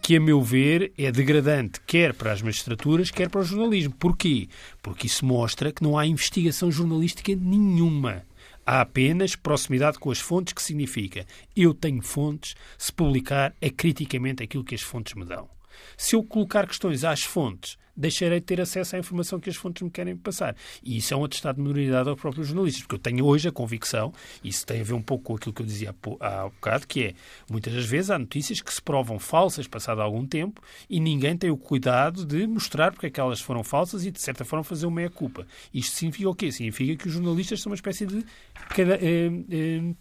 [0.02, 3.94] que, a meu ver, é degradante quer para as magistraturas, quer para o jornalismo.
[3.94, 4.48] Porquê?
[4.84, 8.22] Porque isso mostra que não há investigação jornalística nenhuma.
[8.66, 14.42] Há apenas proximidade com as fontes, que significa eu tenho fontes, se publicar é criticamente
[14.42, 15.48] aquilo que as fontes me dão.
[15.96, 19.82] Se eu colocar questões às fontes deixarei de ter acesso à informação que as fontes
[19.82, 20.56] me querem passar.
[20.82, 23.52] E isso é um atestado de minoridade aos próprios jornalistas, porque eu tenho hoje a
[23.52, 26.86] convicção, e isso tem a ver um pouco com aquilo que eu dizia há bocado,
[26.86, 27.14] que é,
[27.50, 31.50] muitas das vezes há notícias que se provam falsas passado algum tempo e ninguém tem
[31.50, 34.86] o cuidado de mostrar porque é que elas foram falsas e, de certa forma, fazer
[34.86, 35.46] uma meia-culpa.
[35.72, 36.52] Isto significa o quê?
[36.52, 38.24] Significa que os jornalistas são uma espécie de...
[38.70, 39.94] Cada, eh, eh,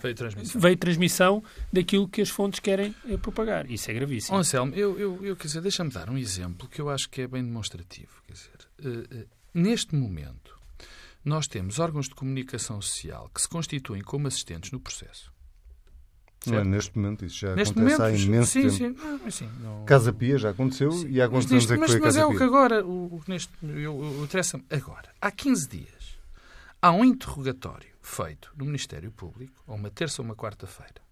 [0.00, 0.60] Veio transmissão.
[0.60, 3.70] Veio transmissão daquilo que as fontes querem eh, propagar.
[3.70, 4.36] Isso é gravíssimo.
[4.36, 7.22] Oh, Anselmo, eu, eu, eu quer dizer, deixa-me dar um exemplo que eu acho que
[7.22, 8.22] é bem demonstrativo.
[8.26, 8.50] Quer dizer,
[8.84, 10.56] uh, uh, neste momento,
[11.24, 15.32] nós temos órgãos de comunicação social que se constituem como assistentes no processo.
[16.46, 18.72] Não é neste momento, isso já neste acontece momento, há imenso sim, tempo.
[18.72, 19.84] Sim, não, sim, não...
[19.84, 21.08] Casa Pia já aconteceu sim.
[21.10, 23.06] e há quantos anos é que mas, foi Mas Casa é o que agora, o,
[23.06, 25.10] o, neste, eu, eu, interessa-me agora.
[25.20, 25.97] Há 15 dias,
[26.80, 31.02] há um interrogatório feito no Ministério Público, ou uma terça ou uma quarta-feira,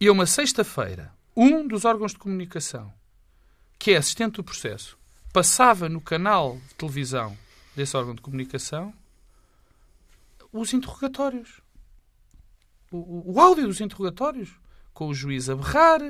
[0.00, 2.92] e a uma sexta-feira, um dos órgãos de comunicação,
[3.78, 4.98] que é assistente do processo,
[5.32, 7.36] passava no canal de televisão
[7.74, 8.94] desse órgão de comunicação
[10.52, 11.60] os interrogatórios.
[12.90, 14.50] O, o, o áudio dos interrogatórios,
[14.94, 16.00] com o juiz a berrar,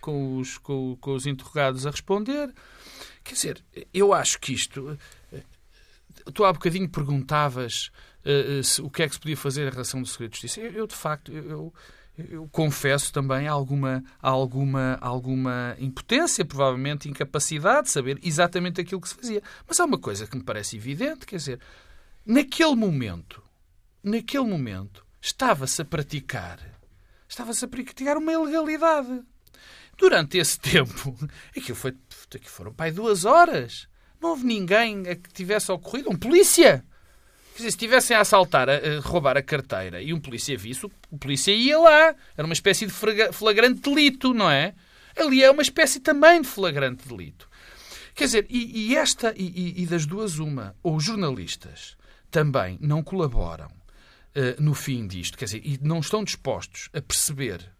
[0.00, 2.54] com os, com, com os interrogados a responder.
[3.24, 4.96] Quer dizer, eu acho que isto.
[6.34, 7.90] Tu há bocadinho perguntavas
[8.24, 10.60] uh, se, o que é que se podia fazer em relação do segredo de justiça.
[10.60, 11.72] Eu, eu de facto, eu,
[12.18, 19.14] eu, confesso também alguma, alguma, alguma impotência, provavelmente incapacidade de saber exatamente aquilo que se
[19.14, 19.42] fazia.
[19.66, 21.60] Mas há uma coisa que me parece evidente, quer dizer,
[22.24, 23.42] naquele momento,
[24.02, 26.58] naquele momento, estava-se a praticar,
[27.28, 29.22] estava-se a praticar uma ilegalidade.
[29.98, 31.16] Durante esse tempo,
[31.56, 31.94] aquilo, foi,
[32.28, 33.88] aquilo foram pai duas horas.
[34.20, 36.84] Não houve ninguém que tivesse ocorrido, um polícia
[37.56, 41.18] Quer dizer, se estivessem a assaltar, a, roubar a carteira e um polícia visse, o
[41.18, 42.14] polícia ia lá.
[42.36, 42.92] Era uma espécie de
[43.32, 44.74] flagrante delito, não é?
[45.18, 47.48] Ali é uma espécie também de flagrante delito.
[48.14, 51.96] Quer dizer, e, e esta, e, e, das duas, uma, ou os jornalistas
[52.30, 57.72] também não colaboram uh, no fim disto, quer dizer, e não estão dispostos a perceber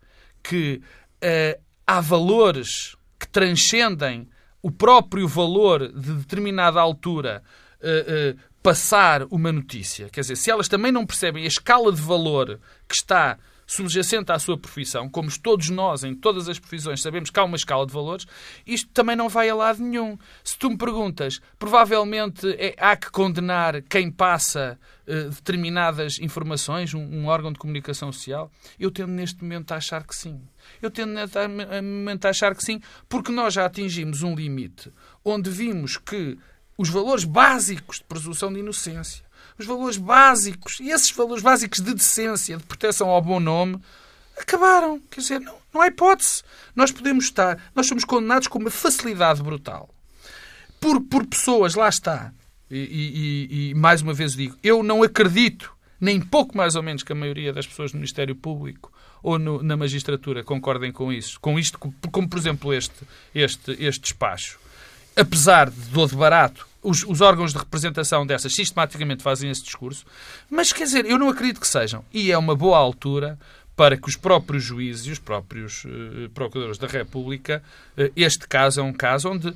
[0.43, 0.81] que
[1.23, 4.27] uh, há valores que transcendem
[4.63, 7.43] o próprio valor de determinada altura
[7.81, 10.09] uh, passar uma notícia.
[10.09, 14.39] Quer dizer, se elas também não percebem a escala de valor que está subjacente à
[14.39, 17.93] sua profissão, como todos nós, em todas as profissões, sabemos que há uma escala de
[17.93, 18.27] valores,
[18.67, 20.17] isto também não vai a lado nenhum.
[20.45, 27.01] Se tu me perguntas, provavelmente é, há que condenar quem passa uh, determinadas informações, um,
[27.01, 30.41] um, órgão de comunicação social, eu tendo neste momento a achar que sim.
[30.81, 31.37] Eu tendo neste
[31.83, 34.93] momento a achar que sim, porque nós já atingimos um limite
[35.25, 36.39] onde vimos que
[36.79, 39.26] os valores básicos de presunção de inocência,
[39.59, 43.81] os valores básicos, e esses valores básicos de decência, de proteção ao bom nome,
[44.37, 45.01] acabaram.
[45.11, 46.43] Quer dizer, não, não há hipótese.
[46.75, 49.89] Nós podemos estar, nós somos condenados com uma facilidade brutal.
[50.81, 52.33] Por, por pessoas, lá está.
[52.71, 57.03] E, e, e, mais uma vez digo, eu não acredito, nem pouco mais ou menos
[57.03, 61.41] que a maioria das pessoas no Ministério Público ou no, na magistratura concordem com isso,
[61.41, 64.59] com isto, como, por exemplo este, este, este despacho
[65.17, 70.07] apesar de do de barato, os, os, órgãos de representação dessas sistematicamente fazem esse discurso,
[70.49, 72.05] mas quer dizer, eu não acredito que sejam.
[72.13, 73.39] E é uma boa altura
[73.75, 77.63] para que os próprios juízes e os próprios uh, procuradores da República,
[77.99, 79.55] uh, este caso é um caso onde,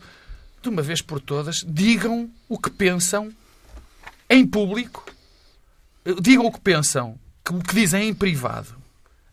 [0.60, 3.32] de uma vez por todas, digam o que pensam
[4.28, 5.06] em público,
[6.04, 8.74] uh, digam o que pensam, que, o que dizem em privado,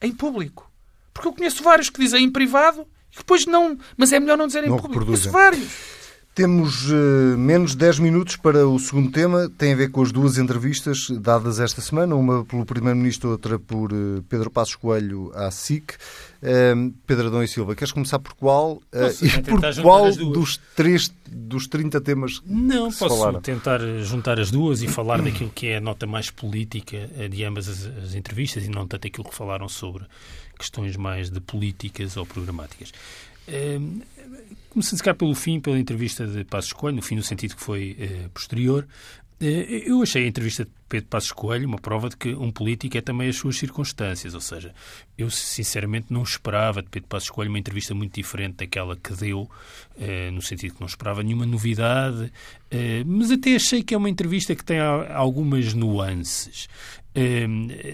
[0.01, 0.71] em público.
[1.13, 3.77] Porque eu conheço vários que dizem em privado e depois não.
[3.97, 5.03] Mas é melhor não dizer em público.
[5.03, 5.96] Conheço vários.
[6.37, 9.49] Temos uh, menos de 10 minutos para o segundo tema.
[9.57, 13.91] Tem a ver com as duas entrevistas dadas esta semana, uma pelo Primeiro-Ministro, outra por
[13.91, 15.93] uh, Pedro Passos Coelho à SIC.
[15.93, 18.79] Uh, Pedro Adão e Silva, queres começar por qual?
[19.19, 23.41] e por qual dos, três, dos 30 temas Não, posso falaram?
[23.41, 27.67] tentar juntar as duas e falar daquilo que é a nota mais política de ambas
[27.67, 30.05] as, as entrevistas e não tanto aquilo que falaram sobre
[30.55, 32.93] questões mais de políticas ou programáticas.
[34.69, 37.95] Começando a pelo fim, pela entrevista de Passos Coelho, no fim no sentido que foi
[37.99, 38.87] eh, posterior,
[39.41, 43.01] eh, eu achei a entrevista Pedro Passos Coelho uma prova de que um político é
[43.01, 44.33] também as suas circunstâncias.
[44.33, 44.73] Ou seja,
[45.17, 49.49] eu sinceramente não esperava de Pedro Passos Coelho uma entrevista muito diferente daquela que deu,
[49.99, 52.31] eh, no sentido que não esperava nenhuma novidade,
[52.69, 56.67] eh, mas até achei que é uma entrevista que tem algumas nuances.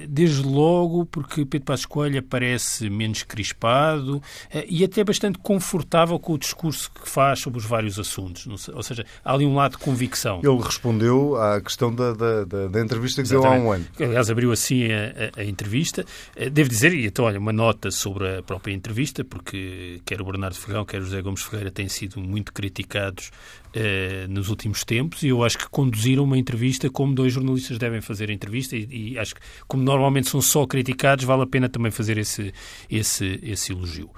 [0.09, 4.21] Desde logo porque Pedro Passos Coelho parece menos crispado
[4.67, 8.67] e até bastante confortável com o discurso que faz sobre os vários assuntos.
[8.67, 10.41] Ou seja, há ali um lado de convicção.
[10.43, 13.61] Ele respondeu à questão da, da, da entrevista que Exatamente.
[13.61, 13.85] deu há um ano.
[13.99, 16.05] Aliás, abriu assim a, a, a, entrevista.
[16.35, 20.25] Eh, devo dizer, e então, olha, uma nota sobre a própria entrevista, porque quer o
[20.25, 23.31] Bernardo Ferrão, quer o José Gomes Ferreira têm sido muito criticados
[23.75, 28.01] eh, nos últimos tempos e eu acho que conduziram uma entrevista como dois jornalistas devem
[28.01, 31.67] fazer a entrevista e, e, acho que, como normalmente são só criticados, vale a pena
[31.67, 32.53] também fazer esse,
[32.87, 34.11] esse, esse elogio.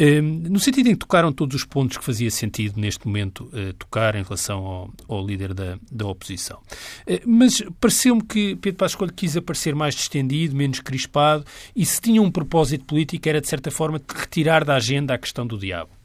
[0.00, 3.74] Uh, no sentido em que tocaram todos os pontos que fazia sentido neste momento uh,
[3.74, 6.60] tocar em relação ao, ao líder da, da oposição.
[7.26, 11.44] mas pareceu-me que Pedro Passos Coelho quis aparecer mais distendido, menos crispado
[11.76, 15.46] e se tinha um propósito político era, de certa forma, retirar da agenda a questão
[15.46, 16.01] do diabo.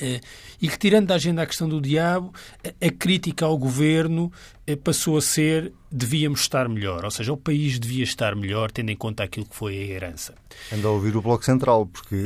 [0.00, 0.20] Eh,
[0.60, 2.32] e que, tirando da agenda a questão do diabo,
[2.80, 4.32] a crítica ao governo
[4.66, 8.90] eh, passou a ser devíamos estar melhor, ou seja, o país devia estar melhor, tendo
[8.90, 10.34] em conta aquilo que foi a herança.
[10.72, 12.24] Anda a ouvir o Bloco Central, porque...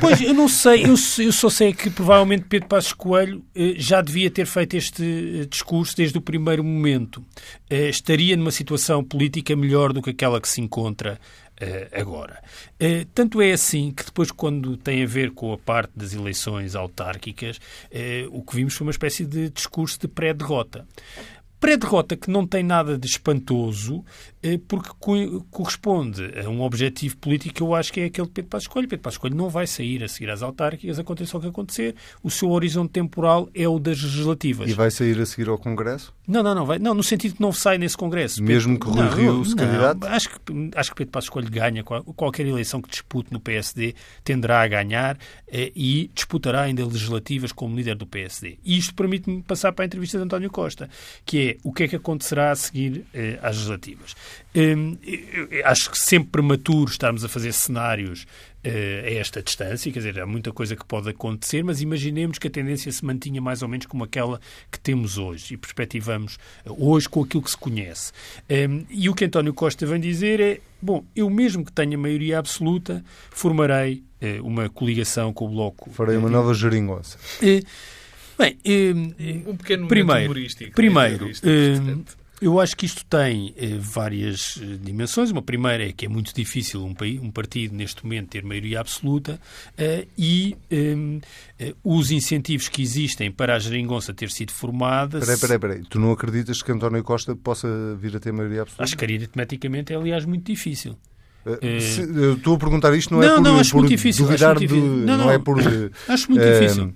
[0.00, 4.00] Pois, eu não sei, eu, eu só sei que provavelmente Pedro Passos Coelho eh, já
[4.00, 7.24] devia ter feito este discurso desde o primeiro momento.
[7.70, 11.18] Estaria numa situação política melhor do que aquela que se encontra
[11.92, 12.42] agora.
[12.80, 16.74] Uh, tanto é assim que depois, quando tem a ver com a parte das eleições
[16.74, 20.86] autárquicas, uh, o que vimos foi uma espécie de discurso de pré-derrota.
[21.60, 24.04] Pré-derrota que não tem nada de espantoso,
[24.42, 24.90] eh, porque
[25.50, 28.88] corresponde a um objetivo político que eu acho que é aquele de Pedro Passos Coelho.
[28.88, 31.94] Pedro Passos Coelho não vai sair a seguir às autárquicas, aconteça o que acontecer.
[32.22, 34.70] O seu horizonte temporal é o das legislativas.
[34.70, 36.14] E vai sair a seguir ao Congresso?
[36.26, 36.66] Não, não, não.
[36.66, 38.42] Vai, não no sentido que não sai nesse Congresso.
[38.42, 40.06] Mesmo Pedro, que Rui Rio se candidate?
[40.06, 41.82] Acho que, acho que Pedro Passos Coelho ganha.
[41.82, 47.76] Qualquer eleição que dispute no PSD tenderá a ganhar eh, e disputará ainda legislativas como
[47.76, 48.58] líder do PSD.
[48.64, 50.88] E isto permite-me passar para a entrevista de António Costa,
[51.24, 54.14] que é o que é que acontecerá a seguir eh, às legislativas.
[54.54, 54.96] Hum,
[55.64, 58.26] acho que sempre prematuro estarmos a fazer cenários
[58.64, 62.48] uh, a esta distância, quer dizer, há muita coisa que pode acontecer, mas imaginemos que
[62.48, 67.08] a tendência se mantinha mais ou menos como aquela que temos hoje e perspectivamos hoje
[67.08, 68.12] com aquilo que se conhece.
[68.50, 72.38] Um, e o que António Costa vem dizer é: bom, eu mesmo que tenha maioria
[72.38, 75.90] absoluta, formarei uh, uma coligação com o Bloco.
[75.90, 77.18] Farei uma nova geringonça.
[78.38, 78.56] Bem,
[79.48, 80.72] um pequeno primeiro, humorístico.
[80.72, 81.28] Primeiro,
[82.40, 85.30] eu acho que isto tem eh, várias eh, dimensões.
[85.30, 88.80] Uma primeira é que é muito difícil um, país, um partido, neste momento, ter maioria
[88.80, 89.40] absoluta
[89.76, 91.18] eh, e ehm,
[91.58, 95.18] eh, os incentivos que existem para a geringonça ter sido formada...
[95.18, 95.82] Espera aí, espera aí.
[95.88, 97.68] Tu não acreditas que António Costa possa
[98.00, 98.84] vir a ter maioria absoluta?
[98.84, 100.96] Acho que aritmeticamente é, aliás, muito difícil.
[101.46, 102.02] Uh, se,
[102.36, 104.50] estou a perguntar isto não, é não é por, não, acho por muito difícil, duvidar
[104.50, 104.96] acho muito difícil.
[104.98, 105.58] De, não, não, não, é por...
[106.08, 106.94] Acho muito difícil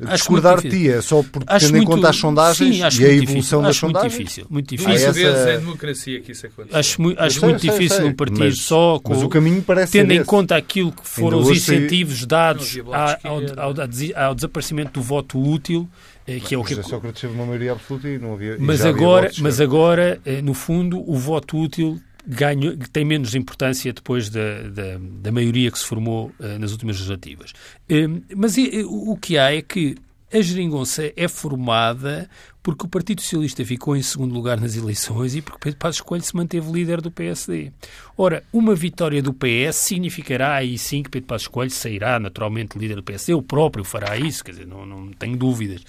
[0.00, 3.04] discordar de ti, é só porque acho tendo muito, em conta as sondagens sim, e
[3.04, 4.14] a evolução difícil, das sondagens?
[4.14, 5.12] Muito difícil, muito difícil.
[5.12, 6.76] Duas vezes é democracia que isso acontece.
[6.76, 9.28] Acho, mu acho sei, muito sei, difícil sei, um partido mas, só com, mas o
[9.28, 10.24] caminho parece tendo em esse.
[10.24, 12.78] conta aquilo que foram Ainda os incentivos dados
[13.22, 13.74] ao, ao,
[14.28, 15.88] ao, desaparecimento do voto útil
[16.26, 19.30] eh, que é o que Sócrates teve uma maioria absoluta e não havia mas agora
[19.38, 24.98] mas agora eh, no fundo o voto útil ganho, tem menos importância depois da, da,
[24.98, 27.52] da maioria que se formou uh, nas últimas legislativas.
[27.90, 28.56] Uh, mas
[28.86, 29.96] o que há é que
[30.32, 32.28] a geringonça é formada
[32.62, 36.24] porque o Partido Socialista ficou em segundo lugar nas eleições e porque Pedro Passos Coelho
[36.24, 37.70] se manteve líder do PSD.
[38.16, 42.94] Ora, uma vitória do PS significará aí sim que Pedro Passos Coelho sairá naturalmente líder
[42.94, 43.34] do PSD.
[43.34, 45.82] O próprio fará isso, quer dizer, não, não tenho dúvidas.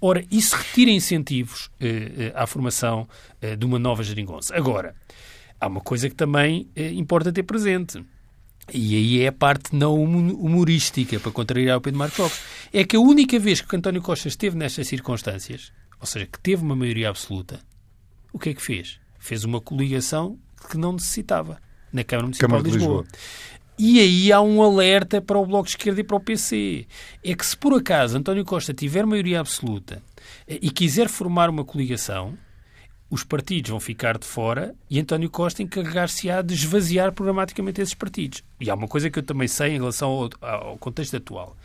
[0.00, 1.70] Ora, isso retira incentivos
[2.34, 3.06] à formação
[3.56, 4.56] de uma nova geringonça.
[4.56, 4.96] Agora,
[5.60, 8.04] há uma coisa que também eh, importa ter presente.
[8.72, 12.40] E aí é a parte não humorística, para contrariar o Pedro Marcos Lopes.
[12.72, 16.62] É que a única vez que António Costa esteve nestas circunstâncias, ou seja, que teve
[16.62, 17.60] uma maioria absoluta,
[18.32, 18.98] o que é que fez?
[19.18, 20.38] Fez uma coligação
[20.68, 21.58] que não necessitava
[21.92, 23.02] na Câmara Municipal Câmara de Lisboa.
[23.02, 23.56] De Lisboa.
[23.78, 26.86] E aí há um alerta para o Bloco de Esquerda e para o PC.
[27.22, 30.02] É que se por acaso António Costa tiver maioria absoluta
[30.48, 32.36] eh, e quiser formar uma coligação,
[33.08, 38.42] os partidos vão ficar de fora e António Costa encarregar-se-á de esvaziar programaticamente esses partidos.
[38.60, 41.56] E há uma coisa que eu também sei em relação ao, ao contexto atual.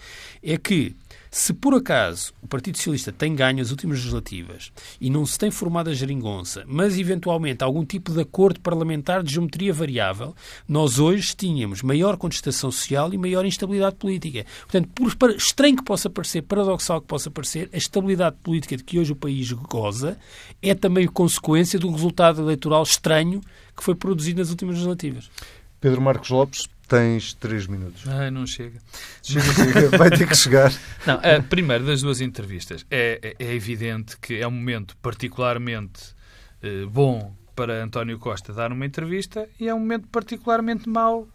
[0.44, 0.96] É que
[1.34, 4.70] se por acaso o Partido Socialista tem ganho as últimas legislativas
[5.00, 9.32] e não se tem formado a geringonça, mas eventualmente algum tipo de acordo parlamentar de
[9.34, 10.36] geometria variável,
[10.68, 14.46] nós hoje tínhamos maior contestação social e maior instabilidade política.
[14.64, 19.00] Portanto, por estranho que possa parecer, paradoxal que possa parecer, a estabilidade política de que
[19.00, 20.18] hoje o país goza
[20.62, 23.40] é também consequência do resultado eleitoral estranho
[23.78, 25.32] que foi produzido nas últimas legislativas.
[25.80, 28.06] Pedro Marcos Lopes, Tens três minutos.
[28.06, 28.78] Ai, não chega.
[29.24, 29.98] Chega, chega.
[29.98, 30.74] Vai ter que chegar.
[31.08, 32.86] Não, a primeira das duas entrevistas.
[32.92, 36.14] É, é, é evidente que é um momento particularmente
[36.62, 41.30] eh, bom para António Costa dar uma entrevista e é um momento particularmente mau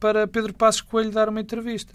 [0.00, 1.92] para Pedro Passos Coelho dar uma entrevista.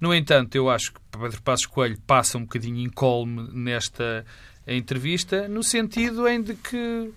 [0.00, 4.24] No entanto, eu acho que Pedro Passos Coelho passa um bocadinho incólume nesta
[4.64, 7.10] entrevista, no sentido em de que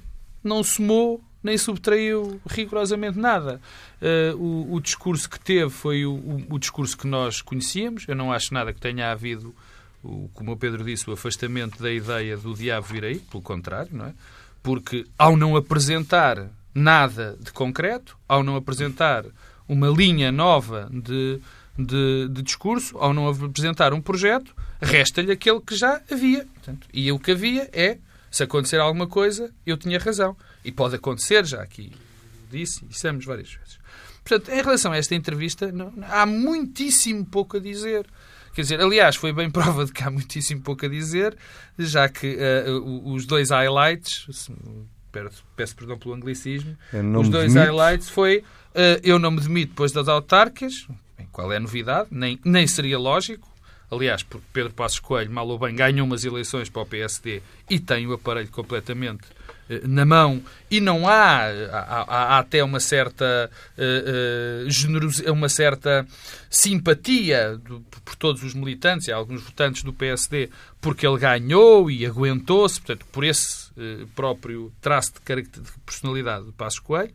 [0.44, 3.60] não somou nem subtraiu rigorosamente nada.
[4.02, 8.06] Uh, o, o, discurso que teve foi o, o, o, discurso que nós conhecíamos.
[8.08, 9.56] Eu não acho nada que tenha havido,
[10.04, 13.90] o, como o Pedro disse, o afastamento da ideia do diabo vir aí, pelo contrário,
[13.92, 14.14] não é?
[14.62, 19.26] Porque ao não apresentar nada de concreto, ao não apresentar
[19.68, 21.40] uma linha nova de,
[21.78, 26.46] de, de discurso, ao não apresentar um projeto, resta-lhe aquele que já havia.
[26.46, 27.98] Portanto, e o que havia é,
[28.32, 30.36] se acontecer alguma coisa, eu tinha razão.
[30.64, 31.92] E pode acontecer, já aqui
[32.50, 33.80] disse dissemos várias vezes.
[34.24, 38.06] Portanto, em relação a esta entrevista, não, há muitíssimo pouco a dizer.
[38.54, 41.38] Quer dizer, aliás, foi bem prova de que há muitíssimo pouco a dizer,
[41.78, 44.28] já que uh, os dois highlights,
[45.56, 46.76] peço perdão pelo anglicismo,
[47.20, 50.88] os dois highlights foi uh, eu não me demito depois das autárquicas,
[51.32, 53.47] qual é a novidade, nem, nem seria lógico,
[53.92, 57.80] aliás, porque Pedro Passos Coelho, mal ou bem, ganhou umas eleições para o PSD e
[57.80, 59.28] tem o aparelho completamente
[59.70, 66.06] eh, na mão e não há, há, há até uma certa uh, uh, uma certa
[66.50, 72.06] simpatia do, por todos os militantes e alguns votantes do PSD porque ele ganhou e
[72.06, 77.14] aguentou-se, portanto, por esse uh, próprio traço de, de personalidade do Passos Coelho.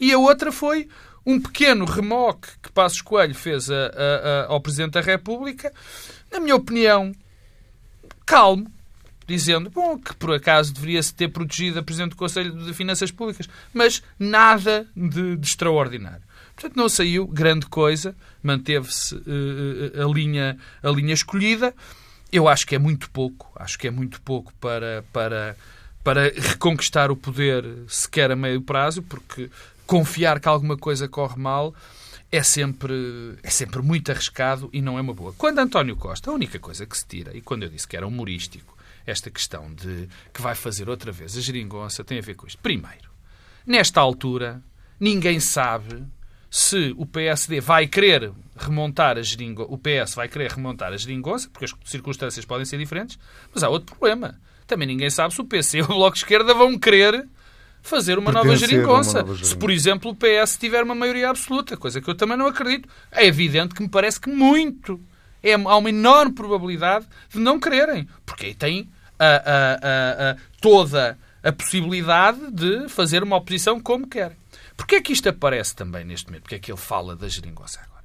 [0.00, 0.88] E a outra foi
[1.28, 5.70] um pequeno remoque que Passos Coelho fez a, a, a, ao Presidente da República,
[6.32, 7.12] na minha opinião,
[8.24, 8.66] calmo,
[9.26, 13.46] dizendo bom, que por acaso deveria-se ter protegido a Presidente do Conselho de Finanças Públicas,
[13.74, 16.22] mas nada de, de extraordinário.
[16.54, 21.74] Portanto, não saiu grande coisa, manteve-se uh, a, linha, a linha escolhida.
[22.32, 25.54] Eu acho que é muito pouco, acho que é muito pouco para, para,
[26.02, 29.50] para reconquistar o poder sequer a meio prazo, porque
[29.88, 31.74] confiar que alguma coisa corre mal
[32.30, 35.32] é sempre, é sempre muito arriscado e não é uma boa.
[35.32, 38.06] Quando António Costa, a única coisa que se tira, e quando eu disse que era
[38.06, 38.76] humorístico,
[39.06, 42.58] esta questão de que vai fazer outra vez a geringonça tem a ver com isto.
[42.58, 43.10] Primeiro,
[43.66, 44.62] nesta altura,
[45.00, 46.04] ninguém sabe
[46.50, 51.48] se o PSD vai querer remontar a geringonça, o PS vai querer remontar a geringonça,
[51.48, 53.18] porque as circunstâncias podem ser diferentes,
[53.54, 54.38] mas há outro problema.
[54.66, 57.26] Também ninguém sabe se o PC e o Bloco de Esquerda vão querer
[57.82, 59.24] fazer uma nova geringonça.
[59.42, 62.88] Se, por exemplo, o PS tiver uma maioria absoluta, coisa que eu também não acredito.
[63.10, 65.00] É evidente que me parece que muito.
[65.42, 71.18] É, há uma enorme probabilidade de não quererem, porque aí tem a, a, a, toda
[71.42, 74.36] a possibilidade de fazer uma oposição como quer.
[74.76, 76.42] Porquê é que isto aparece também neste momento?
[76.42, 78.04] Porquê é que ele fala da geringonça agora?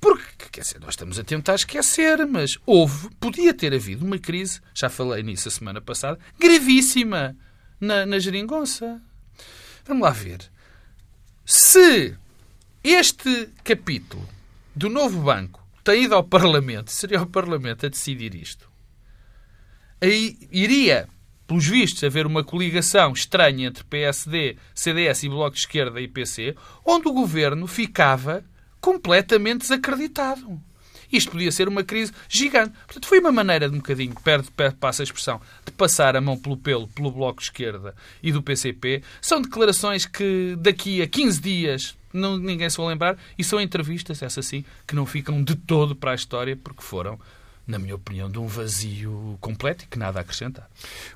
[0.00, 4.60] Porque, quer dizer, nós estamos a tentar esquecer, mas houve, podia ter havido uma crise,
[4.74, 7.36] já falei nisso a semana passada, gravíssima
[7.80, 9.00] na, na geringonça.
[9.84, 10.50] Vamos lá ver.
[11.44, 12.16] Se
[12.82, 14.26] este capítulo
[14.74, 18.68] do novo banco tem ido ao Parlamento, seria o Parlamento a decidir isto,
[20.00, 21.08] aí iria,
[21.46, 26.56] pelos vistos, haver uma coligação estranha entre PSD, CDS e Bloco de Esquerda e PC,
[26.84, 28.44] onde o governo ficava
[28.80, 30.60] completamente desacreditado.
[31.12, 32.72] Isto podia ser uma crise gigante.
[32.86, 36.20] Portanto, foi uma maneira de um bocadinho, perde, perde, passa a expressão, de passar a
[36.20, 39.02] mão pelo pelo pelo Bloco de Esquerda e do PCP.
[39.20, 44.22] São declarações que daqui a 15 dias não, ninguém se vai lembrar e são entrevistas,
[44.22, 47.18] essa sim, que não ficam de todo para a história porque foram
[47.66, 50.70] na minha opinião, de um vazio completo e que nada a acrescentar.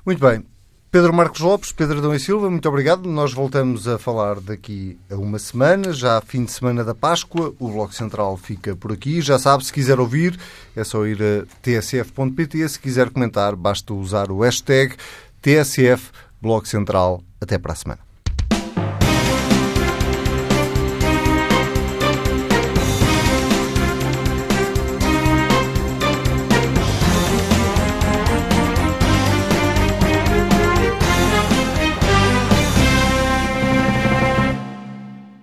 [0.05, 0.43] Muito bem.
[0.91, 3.07] Pedro Marcos Lopes, Pedro Adão e Silva, muito obrigado.
[3.07, 7.53] Nós voltamos a falar daqui a uma semana, já fim de semana da Páscoa.
[7.59, 9.21] O Bloco Central fica por aqui.
[9.21, 10.37] Já sabe, se quiser ouvir,
[10.75, 12.67] é só ir a tsf.pt.
[12.67, 14.97] Se quiser comentar, basta usar o hashtag
[15.41, 16.11] TSF
[16.41, 17.23] Bloco Central.
[17.39, 18.10] Até para a semana.